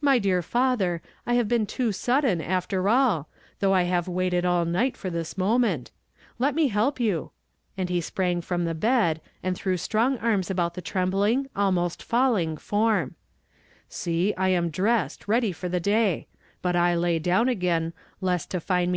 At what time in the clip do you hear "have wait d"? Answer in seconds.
3.86-4.40